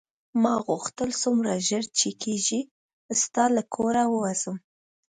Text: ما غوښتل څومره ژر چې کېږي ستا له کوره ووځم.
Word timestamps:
ما 0.41 0.53
غوښتل 0.67 1.09
څومره 1.23 1.51
ژر 1.67 1.83
چې 1.99 2.09
کېږي 2.23 2.61
ستا 3.21 3.43
له 3.55 3.63
کوره 3.75 4.03
ووځم. 4.09 4.55